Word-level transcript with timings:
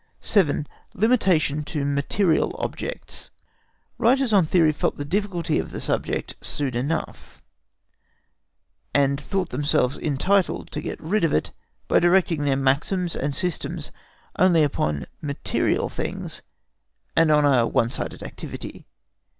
7. 0.19 0.65
LIMITATION 0.95 1.61
TO 1.63 1.85
MATERIAL 1.85 2.53
OBJECTS. 2.55 3.29
Writers 3.99 4.33
on 4.33 4.47
theory 4.47 4.71
felt 4.71 4.97
the 4.97 5.05
difficulty 5.05 5.59
of 5.59 5.69
the 5.69 5.79
subject 5.79 6.33
soon 6.43 6.75
enough, 6.75 7.39
and 8.95 9.21
thought 9.21 9.49
themselves 9.49 9.99
entitled 9.99 10.71
to 10.71 10.81
get 10.81 10.99
rid 10.99 11.23
of 11.23 11.33
it 11.33 11.51
by 11.87 11.99
directing 11.99 12.45
their 12.45 12.57
maxims 12.57 13.15
and 13.15 13.35
systems 13.35 13.91
only 14.39 14.63
upon 14.63 15.05
material 15.21 15.87
things 15.87 16.41
and 17.15 17.29
a 17.29 17.67
one 17.67 17.89
sided 17.91 18.23
activity. 18.23 18.87